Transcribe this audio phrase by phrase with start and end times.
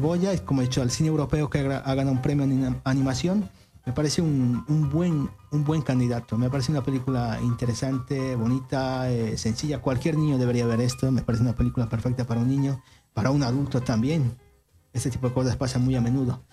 [0.00, 3.50] Goya, como he dicho, al cine europeo que ha ganado un premio en animación,
[3.84, 6.38] me parece un, buen, un buen candidato.
[6.38, 9.80] Me parece una película interesante, bonita, eh, sencilla.
[9.80, 11.10] Cualquier niño debería ver esto.
[11.10, 12.80] Me parece una película perfecta para un niño,
[13.12, 14.38] para un adulto también.
[14.92, 16.44] Este tipo de cosas pasan muy a menudo.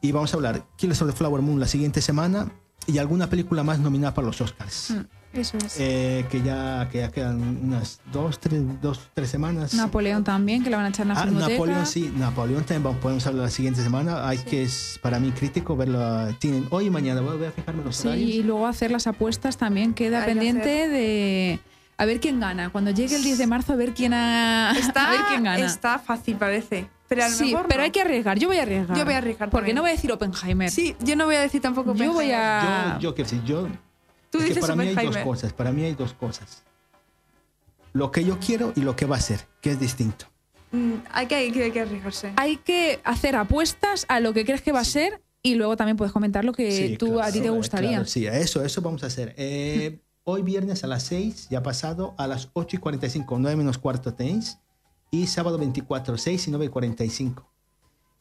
[0.00, 2.50] Y vamos a hablar Killers of the Flower Moon la siguiente semana
[2.88, 4.90] y alguna película más nominada para los Oscars.
[4.90, 5.00] Mm,
[5.40, 5.76] eso es.
[5.78, 9.74] Eh, que, ya, que ya quedan unas dos tres, dos, tres semanas.
[9.74, 12.12] Napoleón también, que la van a echar en la ah, Napoleón, sí.
[12.16, 14.28] Napoleón también podemos hablar la siguiente semana.
[14.28, 16.00] Hay que, es para mí crítico verlo.
[16.38, 17.20] Tienen hoy y mañana.
[17.20, 19.94] Voy a fijarme los Sí, y luego hacer las apuestas también.
[19.94, 21.60] Queda pendiente de
[21.98, 22.70] a ver quién gana.
[22.70, 24.72] Cuando llegue el 10 de marzo, a ver quién, ha...
[24.78, 25.64] está, a ver quién gana.
[25.64, 26.88] Está fácil, parece.
[27.08, 28.38] Pero a lo sí, mejor pero hay que arriesgar.
[28.38, 28.96] Yo voy a arriesgar.
[28.96, 29.50] Yo voy a arriesgar.
[29.50, 30.70] Porque no voy a decir Oppenheimer.
[30.70, 32.12] Sí, yo no voy a decir tampoco Oppenheimer.
[32.12, 32.94] Yo voy a.
[32.94, 33.68] Yo, yo quiero decir, yo.
[34.36, 35.52] Tú dices que para mí hay dos cosas.
[35.52, 36.62] Para mí hay dos cosas.
[37.92, 40.26] Lo que yo quiero y lo que va a ser, que es distinto.
[40.72, 42.32] Mm, hay, que, hay, que, arriesgarse.
[42.36, 45.96] Hay que hacer apuestas a lo que crees que va a ser y luego también
[45.96, 48.04] puedes comentar lo que tú a ti te gustaría.
[48.04, 49.34] sí, eso, eso vamos a hacer.
[49.38, 53.78] Eh, hoy viernes a las 6, ya pasado, a las 8 y 45, 9 menos
[53.78, 54.58] cuarto tenéis.
[55.10, 57.48] Y sábado 24, 6 y 9 y 45.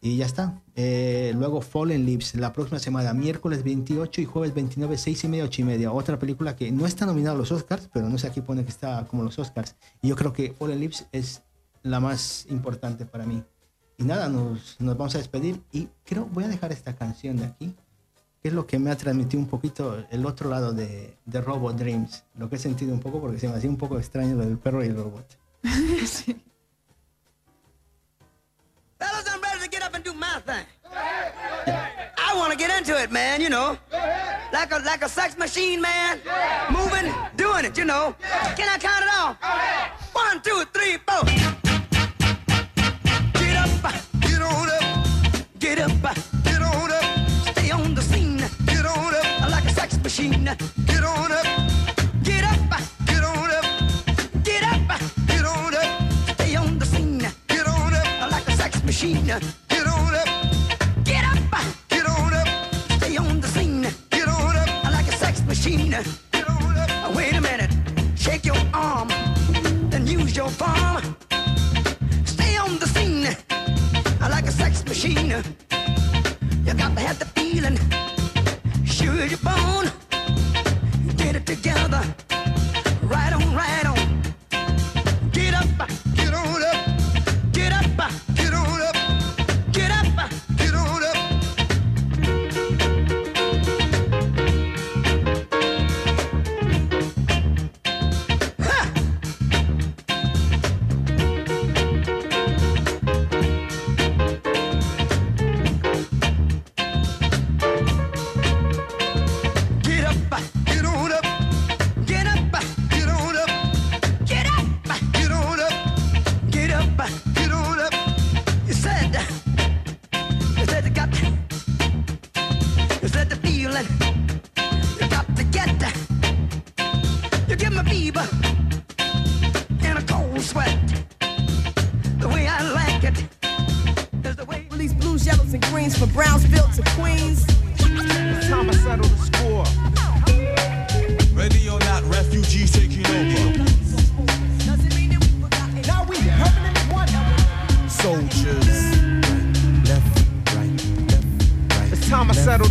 [0.06, 0.62] Y ya está.
[0.76, 5.44] Eh, luego Fallen Leaves, la próxima semana, miércoles 28 y jueves 29, 6 y media,
[5.46, 5.92] 8 y media.
[5.92, 8.70] Otra película que no está nominada a los Oscars, pero no sé aquí pone que
[8.70, 9.76] está como los Oscars.
[10.04, 11.42] Y yo creo que Fallen Leaves es
[11.82, 13.42] la más importante para mí.
[13.98, 17.46] Y nada, nos, nos vamos a despedir y creo voy a dejar esta canción de
[17.46, 17.76] aquí,
[18.44, 21.78] que es lo que me ha transmitido un poquito el otro lado de, de Robot
[21.78, 22.26] Dreams.
[22.38, 24.60] Lo que he sentido un poco porque se me hacía un poco extraño lo del
[24.60, 25.26] perro y el robot.
[26.06, 26.40] sí.
[29.96, 30.66] And do my thing.
[30.94, 33.78] I want to get into it, man, you know.
[34.52, 36.20] Like a like a sex machine, man.
[36.70, 38.14] Moving, doing it, you know.
[38.58, 39.38] Can I count it off?
[40.14, 41.24] One, two, three, four.
[43.40, 43.70] Get up,
[44.20, 44.84] get on up.
[45.60, 45.92] Get up,
[46.44, 47.30] get on up.
[47.52, 48.44] Stay on the scene.
[48.66, 49.50] Get on up.
[49.50, 50.50] Like a sex machine.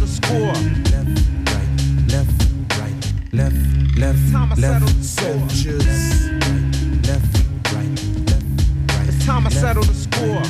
[0.05, 0.53] The score.
[0.93, 1.17] left,
[1.51, 1.71] right,
[2.13, 2.39] left,
[2.79, 3.01] right,
[3.97, 6.31] left, Time to settle left, the soldiers.
[7.09, 7.35] left,
[7.73, 7.95] right,
[8.29, 8.45] left,
[8.93, 9.09] right.
[9.09, 10.45] It's time to settle the score.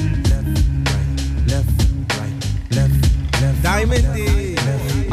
[1.51, 1.71] Left,
[2.19, 2.35] right,
[2.73, 2.99] left,
[3.41, 3.63] left.
[3.63, 4.34] Diamond D.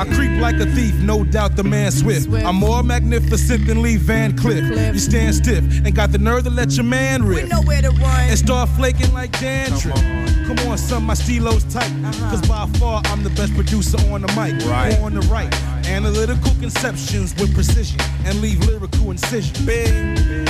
[0.01, 2.23] I creep like a thief, no doubt the man swift.
[2.23, 2.43] Swift.
[2.43, 4.65] I'm more magnificent than Lee Van Cliff.
[4.65, 4.95] Cliff.
[4.95, 7.35] You stand stiff and got the nerve to let your man rip.
[7.35, 7.51] We rip.
[7.51, 8.29] know where to run.
[8.29, 10.01] and start flaking like dandruff.
[10.47, 11.83] Come on, son, my stilo's tight.
[11.83, 12.31] Uh-huh.
[12.31, 14.65] Cause by far I'm the best producer on the mic.
[14.65, 14.97] Right.
[15.01, 15.53] On the right.
[15.85, 19.67] Analytical conceptions with precision and leave lyrical incision.
[19.67, 20.47] Bing.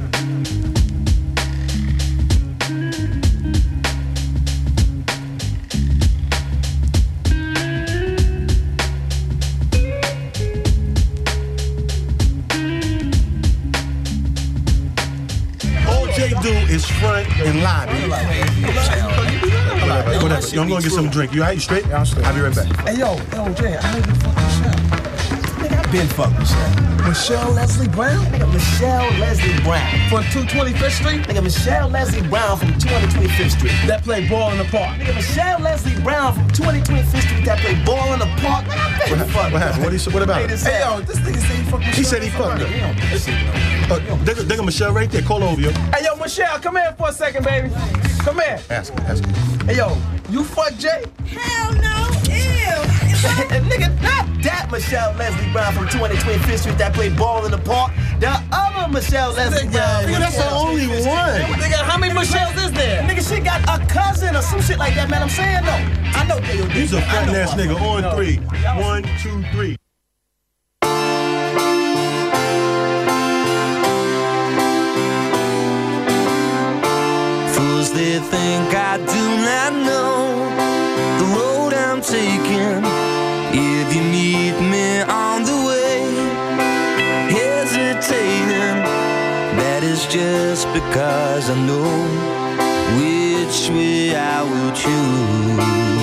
[16.92, 17.92] front and lobby.
[20.20, 20.42] Go down.
[20.52, 21.32] Yo, I'm gonna get some drink.
[21.34, 21.54] You all right?
[21.54, 21.86] You straight?
[21.86, 22.26] Yeah, I'm straight.
[22.26, 22.88] I'll be right back.
[22.88, 24.76] Hey yo, yo, Jay, I heard you fucking shot.
[25.60, 26.84] Nigga, I been fucked Michelle.
[27.04, 28.24] Michelle Leslie Brown?
[28.26, 30.08] Nigga, Michelle Leslie Brown.
[30.08, 31.20] From 225th Street?
[31.28, 33.74] Nigga, Michelle Leslie Brown from 225th Street.
[33.86, 34.98] That played ball in the park.
[34.98, 38.64] Nigga, Michelle Leslie Brown from 225th Street that played ball in the park.
[39.04, 39.52] Nigga, I been What, fucked.
[39.52, 39.84] what happened?
[39.84, 40.60] What, he, what about it?
[40.60, 41.94] Hey, yo, this nigga said he fucked Michelle.
[41.94, 43.94] He said he fucked her.
[43.94, 45.22] Uh, there, there go Michelle right there.
[45.22, 45.70] Call over you.
[45.70, 47.70] Hey, yo, Michelle, come here for a second, baby.
[48.20, 48.60] Come here.
[48.70, 49.00] Ask her.
[49.02, 49.64] Ask her.
[49.66, 49.96] Hey, yo,
[50.30, 51.04] you fuck Jay?
[51.26, 52.08] Hell no.
[52.24, 53.04] Ew.
[53.68, 57.92] nigga, not that Michelle Leslie Brown from 225th Street that played ball in the park.
[58.20, 60.04] The other Michelle Leslie Brown.
[60.04, 61.40] Nigga, that's the only one.
[61.60, 63.02] Nigga, how many Michelles is there?
[63.02, 65.22] Nigga, she got a cousin or some shit like that, man.
[65.22, 66.18] I'm saying though.
[66.18, 66.70] I know K.O.D.
[66.72, 67.78] He's a I fat ass nigga.
[67.80, 68.14] On No.
[68.14, 68.36] three.
[68.80, 69.76] One, two, three.
[77.54, 80.14] Fools, they think I do not know
[81.20, 82.82] the road I'm taking.
[90.74, 91.88] Because I know
[92.98, 95.93] which way I will choose.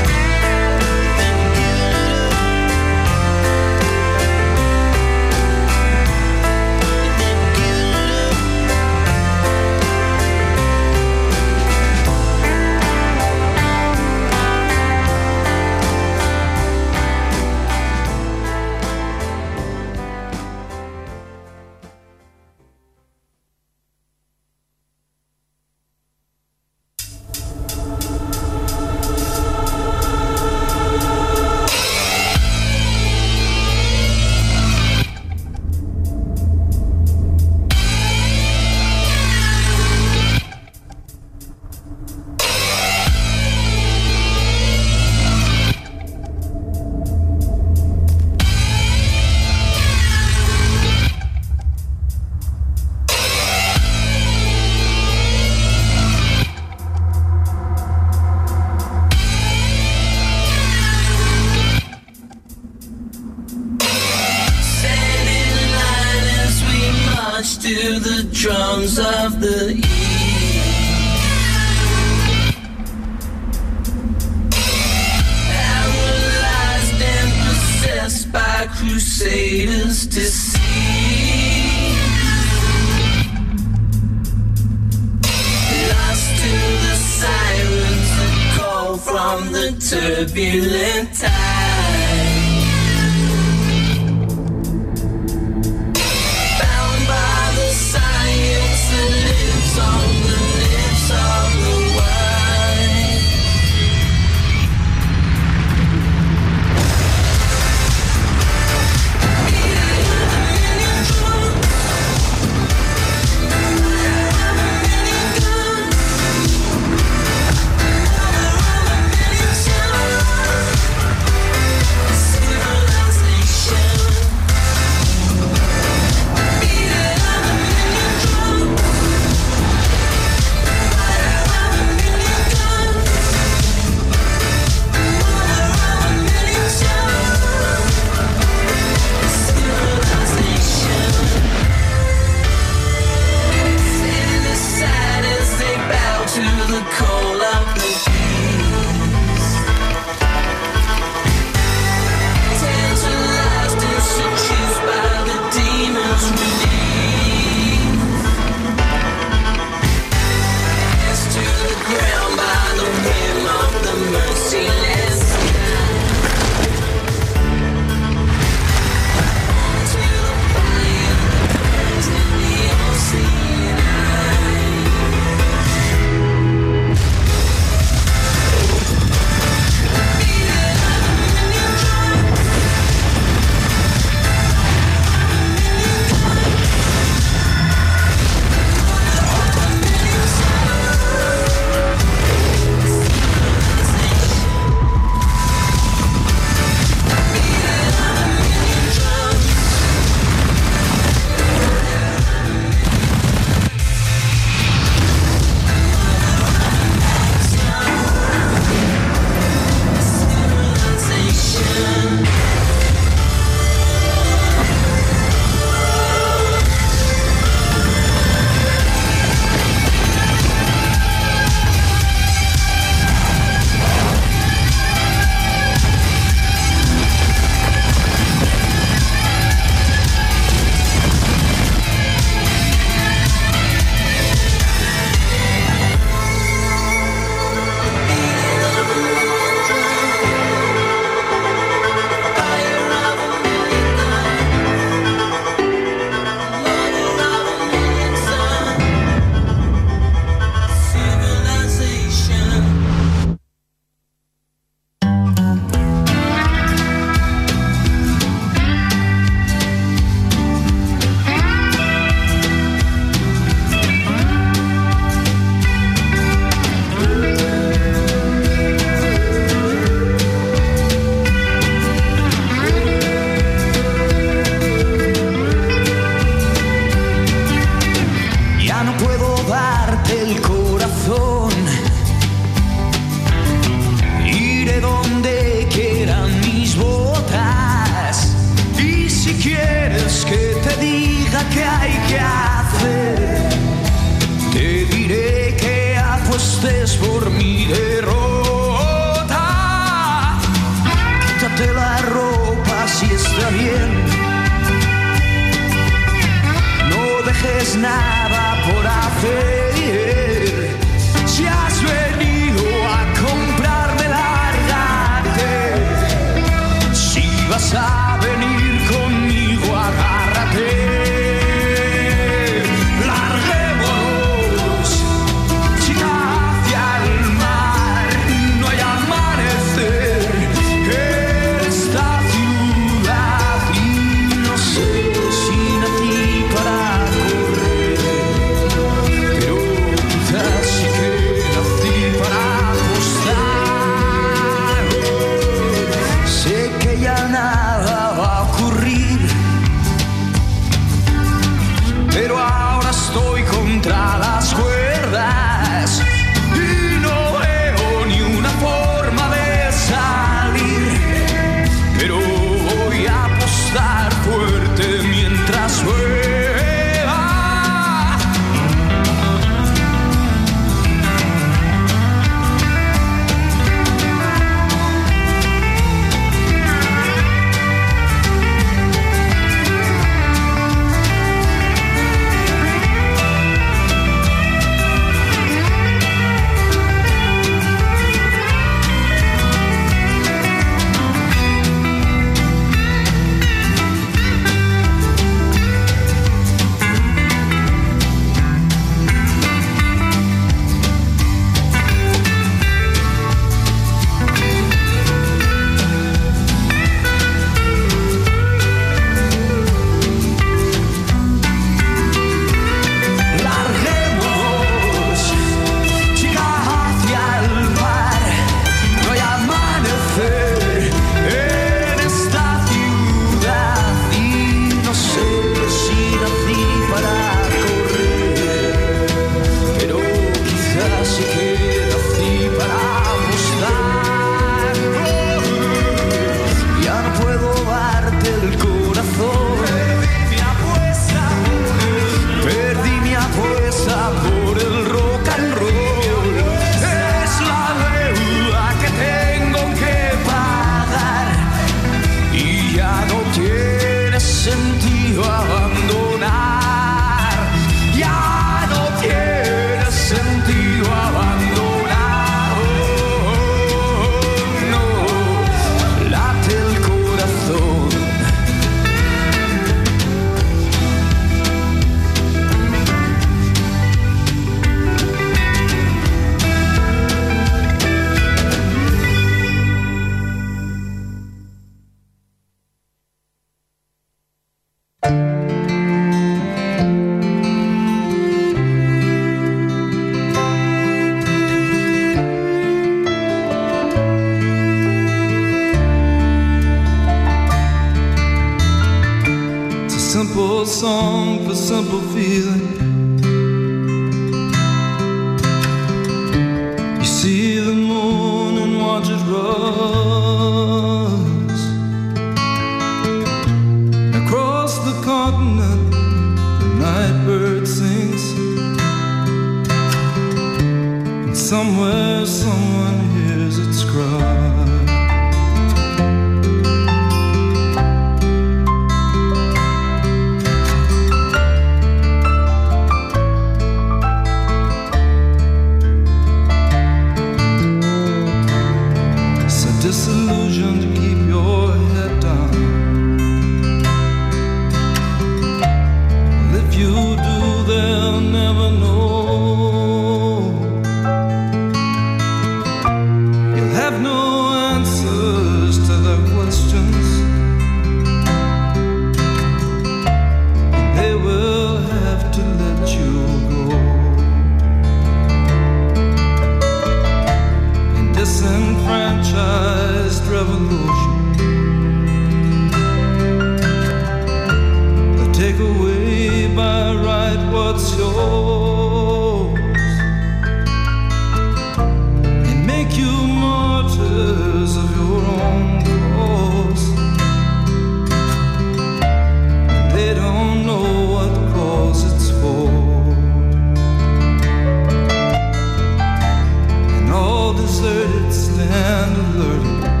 [597.53, 600.00] Deserted stand alerted.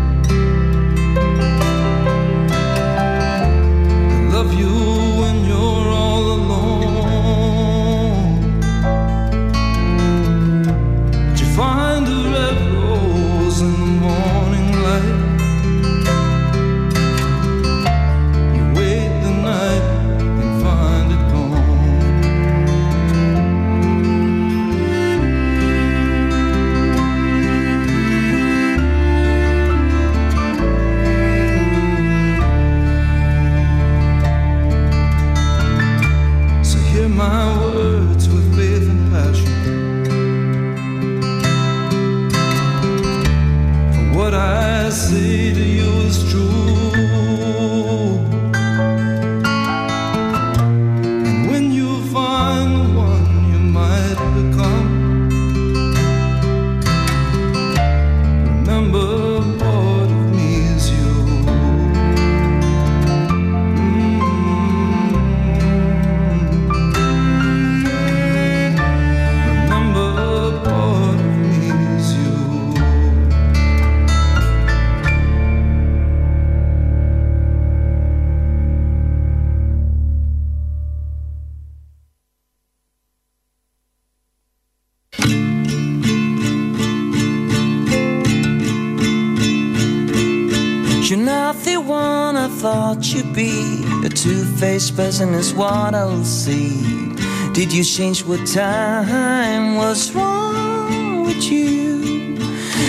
[94.91, 97.13] Two-faced is what I'll see.
[97.53, 99.75] Did you change with time?
[99.75, 102.37] What's wrong with you?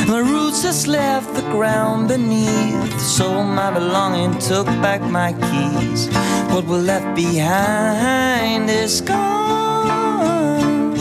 [0.09, 3.01] My roots has left the ground beneath.
[3.01, 6.09] Sold my belonging, took back my keys.
[6.53, 10.95] What was left behind is gone.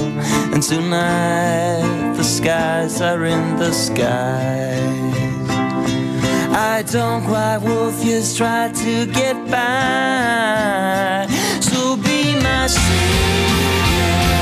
[0.54, 5.31] And tonight the skies are in the skies.
[6.90, 11.28] Don't cry wolf, just try to get by.
[11.62, 14.41] So be my secret,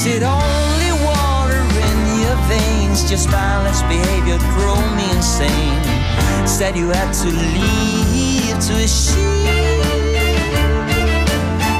[0.00, 3.04] Is it only water in your veins?
[3.04, 5.76] Just violence behavior drove me insane.
[6.48, 9.84] Said you had to leave to escape.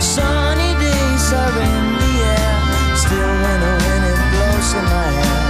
[0.02, 2.61] Sunny days are in the air.
[2.94, 5.40] Still when the wind it blows in my hair.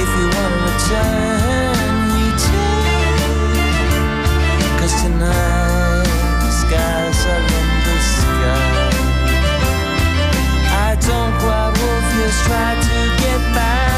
[0.00, 2.00] If you wanna return,
[2.32, 2.88] return.
[4.80, 5.53] Cause tonight
[12.44, 13.93] try to get by.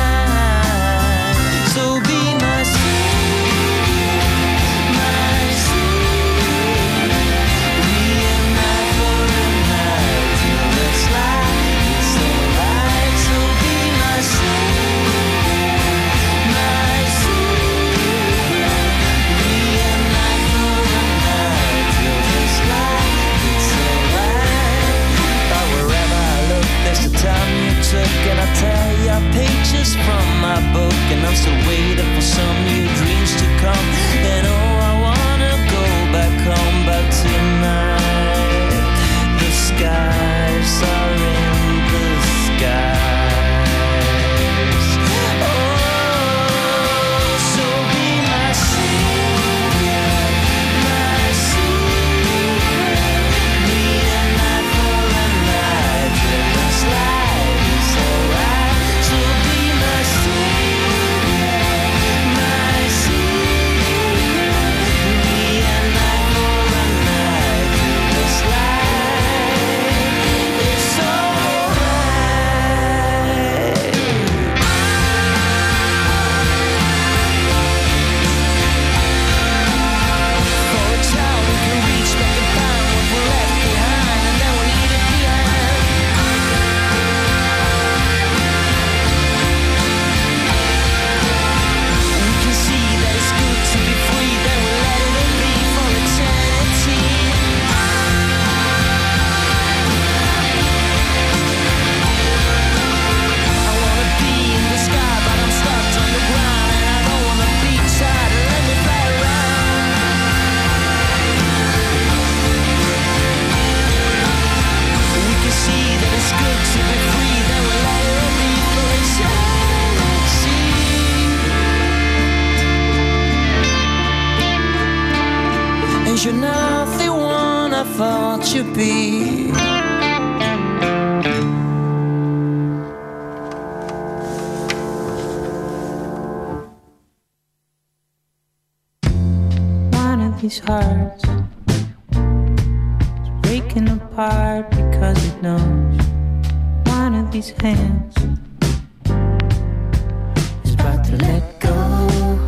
[28.36, 30.92] Did I tell you pages from my book?
[31.08, 34.05] And I'm still waiting for some new dreams to come.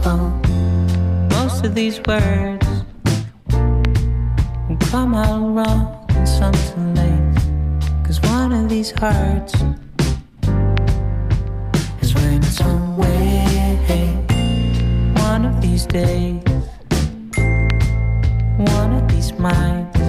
[0.09, 2.66] Most of these words
[4.66, 7.37] will come out wrong and some too late.
[8.07, 9.55] Cause one of these hearts
[12.01, 13.77] is running somewhere.
[15.18, 16.42] One of these days,
[18.57, 20.08] one of these minds.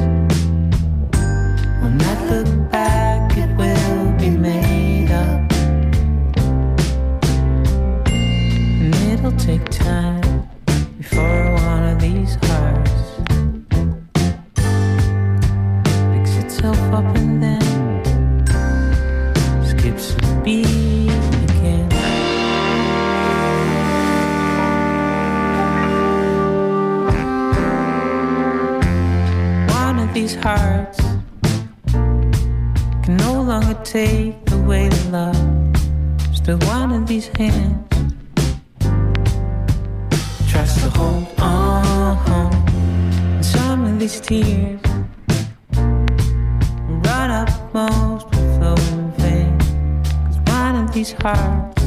[51.23, 51.78] her.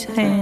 [0.00, 0.41] his.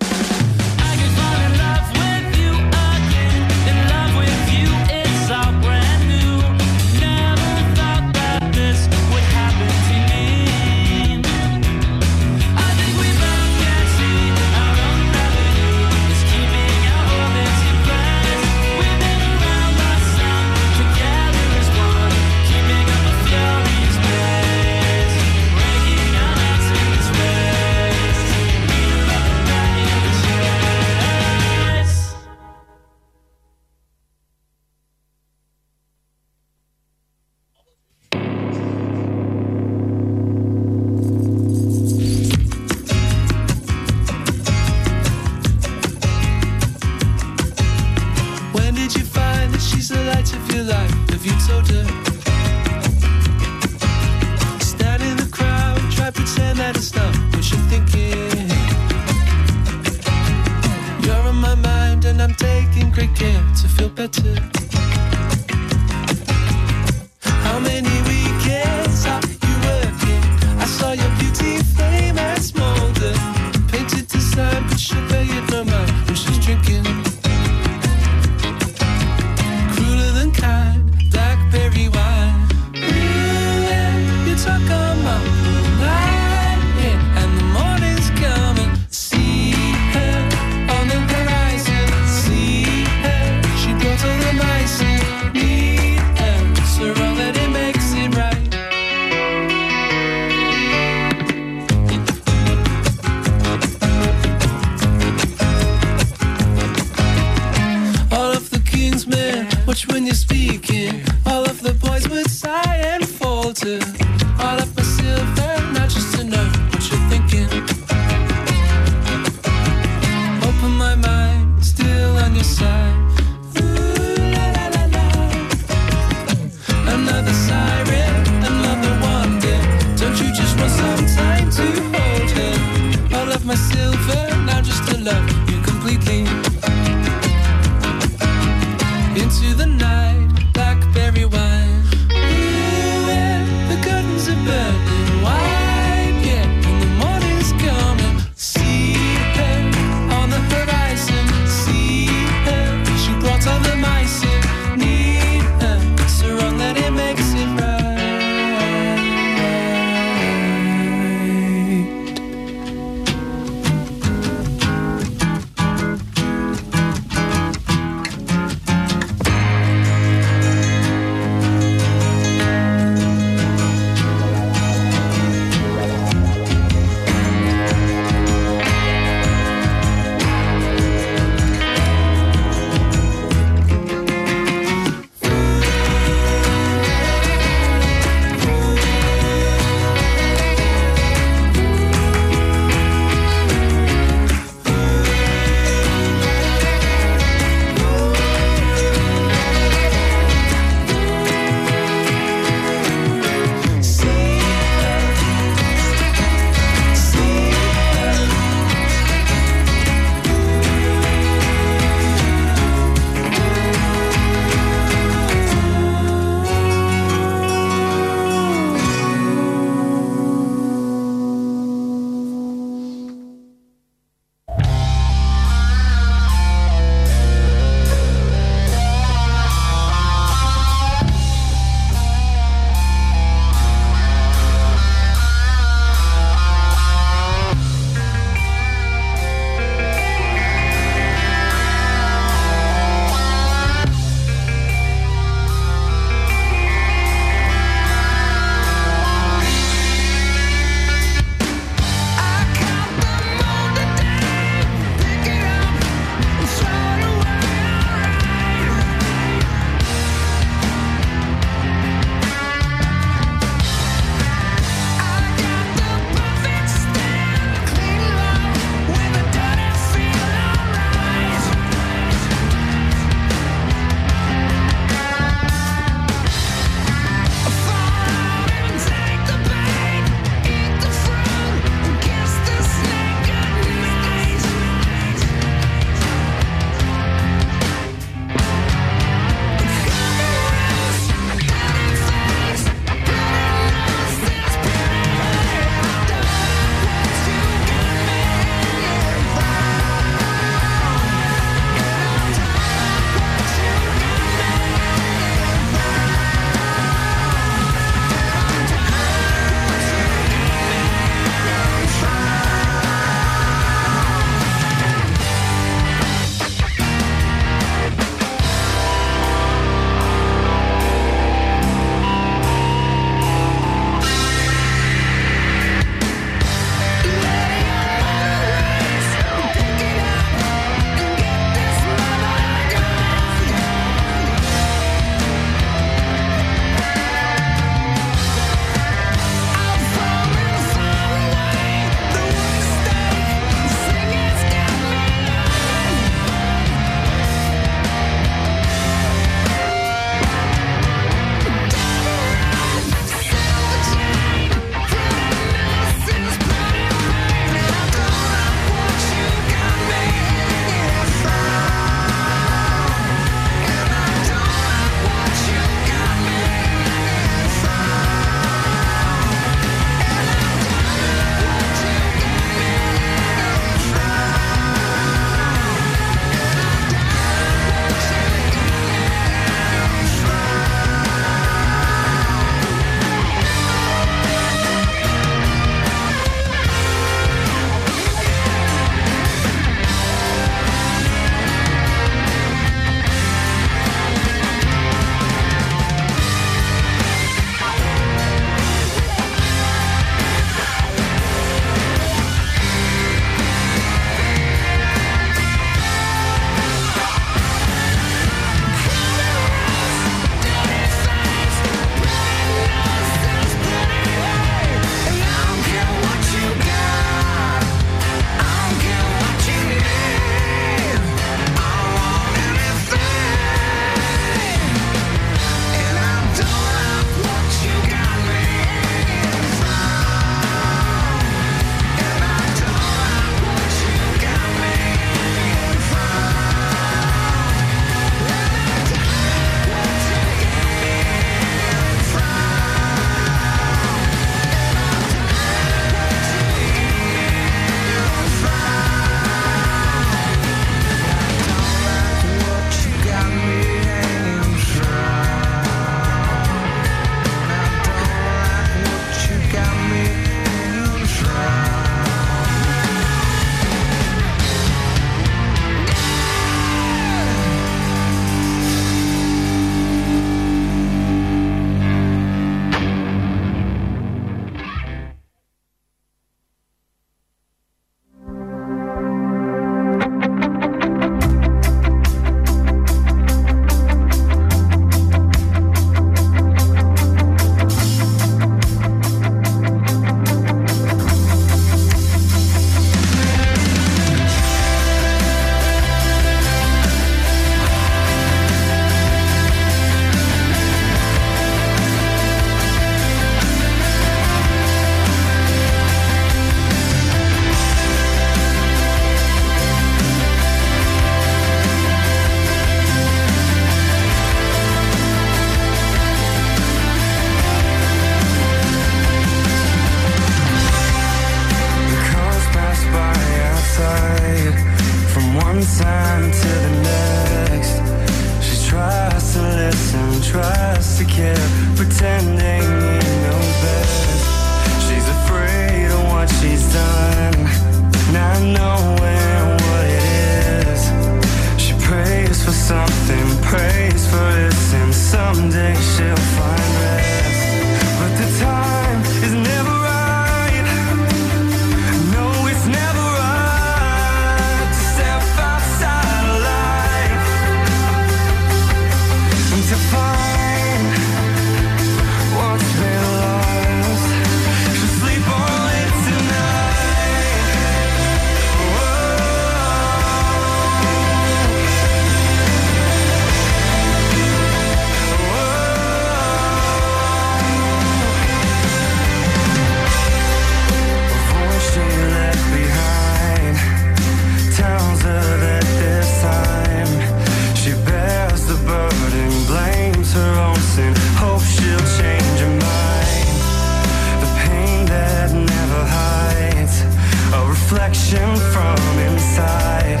[598.52, 600.00] From inside.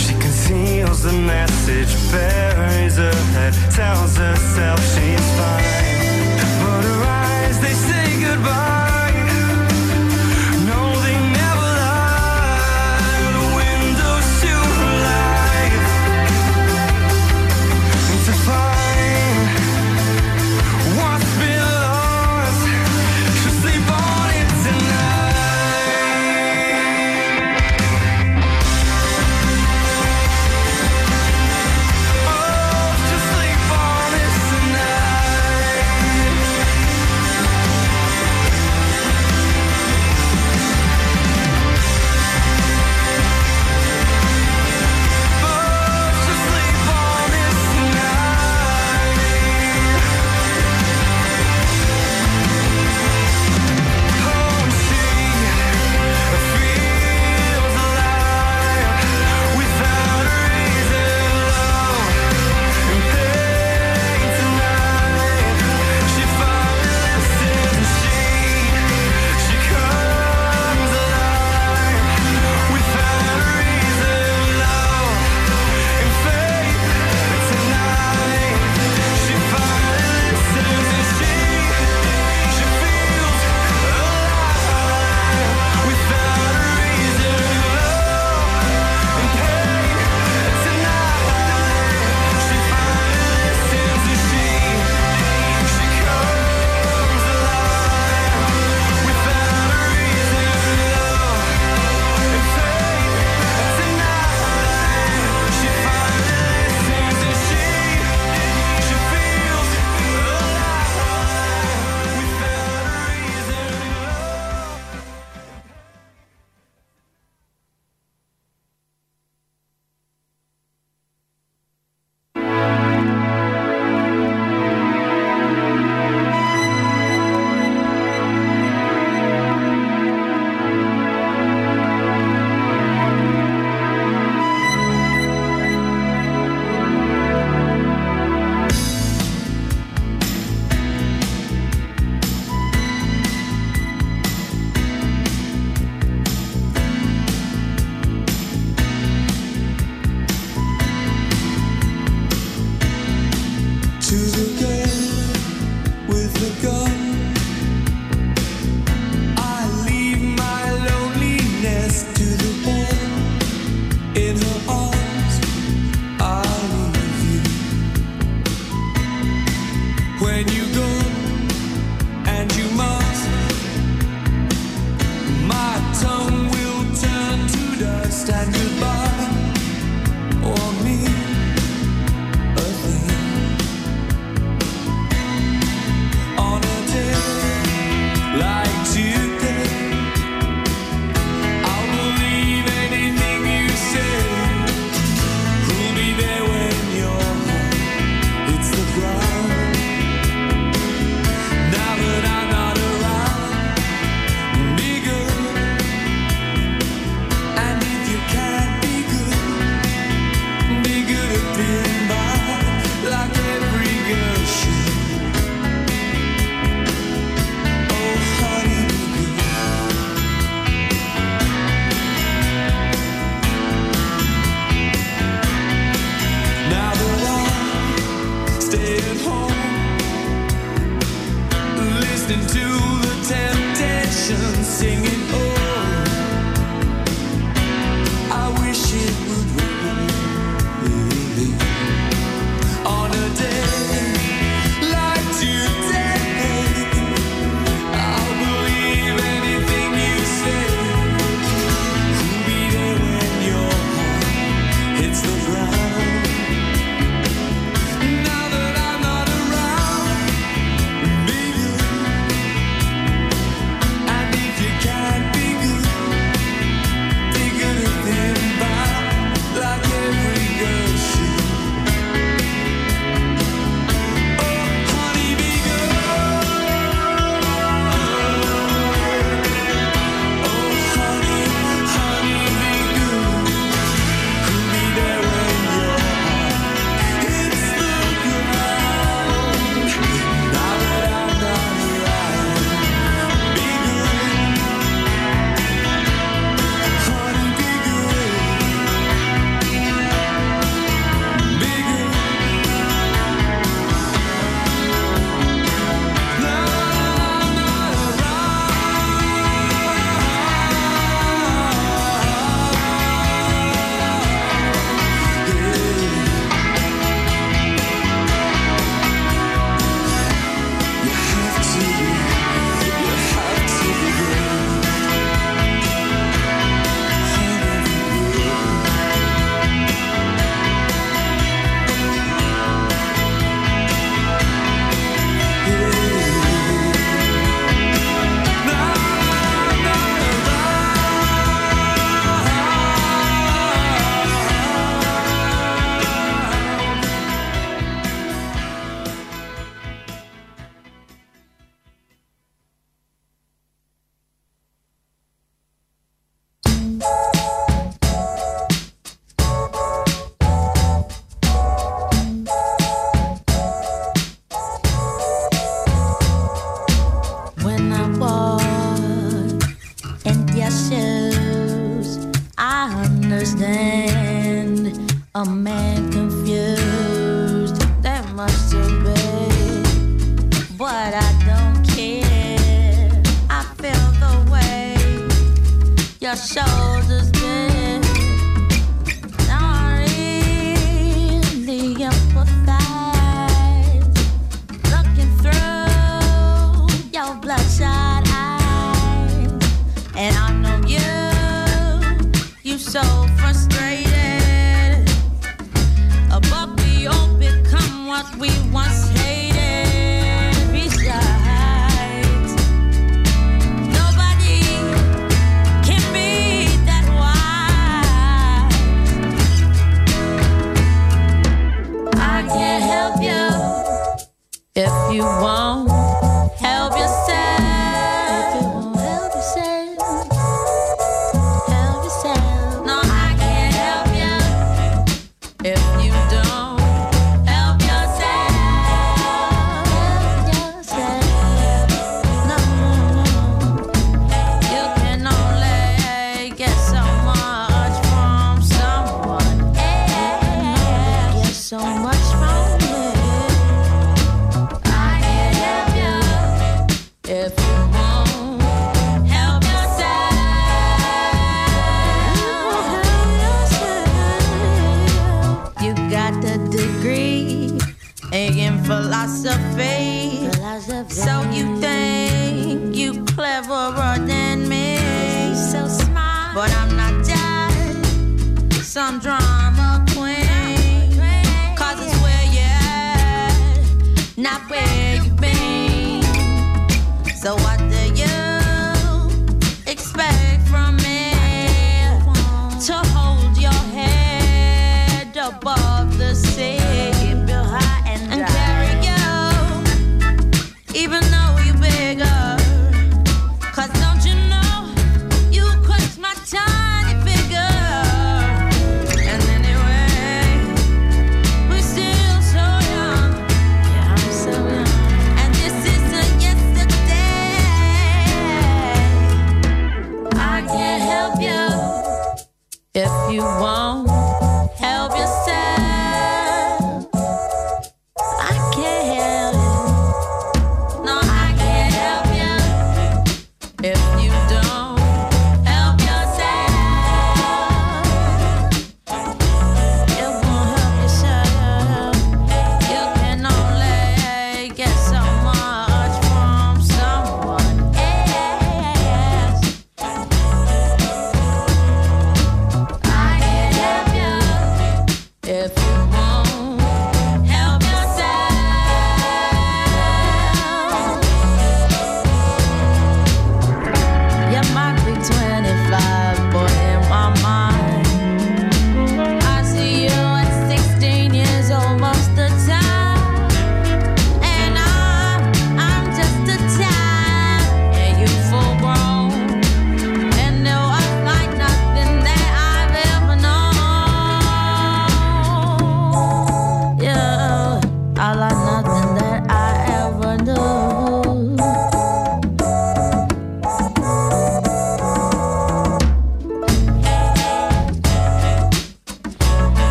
[0.00, 1.49] She conceals the message,